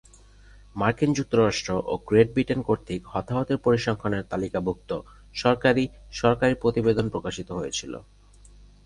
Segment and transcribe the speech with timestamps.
[0.75, 4.89] মার্কিন যুক্তরাষ্ট্র ও গ্রেট ব্রিটেন কর্তৃক হতাহতের পরিসংখ্যানের তালিকাভুক্ত
[5.35, 5.83] সরকারী
[6.13, 7.93] সরকারী প্রতিবেদন প্রকাশিত হয়েছিল।